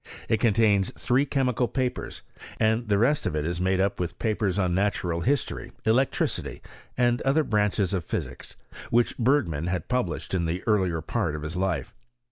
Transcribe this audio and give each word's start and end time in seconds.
It 0.27 0.39
contains 0.39 0.91
three 0.97 1.27
chemical 1.27 1.67
papers, 1.67 2.23
and 2.59 2.87
the 2.87 2.97
rest 2.97 3.27
of 3.27 3.35
it 3.35 3.45
is 3.45 3.61
made 3.61 3.79
up 3.79 3.99
with 3.99 4.17
papers 4.17 4.57
on 4.57 4.73
natural 4.73 5.19
history, 5.21 5.73
electricity, 5.85 6.63
and 6.97 7.21
other 7.21 7.43
branches 7.43 7.93
of 7.93 8.03
physics, 8.03 8.55
which 8.89 9.15
Bergman 9.19 9.67
had 9.67 9.89
published 9.89 10.33
in 10.33 10.45
the 10.45 10.63
earlier 10.65 11.01
part 11.01 11.35
of 11.35 11.43
his 11.43 11.55
life. 11.55 11.93